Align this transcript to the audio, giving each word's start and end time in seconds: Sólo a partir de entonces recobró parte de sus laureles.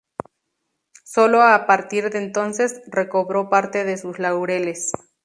Sólo 1.03 1.43
a 1.43 1.67
partir 1.67 2.09
de 2.09 2.17
entonces 2.17 2.81
recobró 2.87 3.51
parte 3.51 3.83
de 3.83 3.97
sus 3.99 4.17
laureles. 4.17 4.91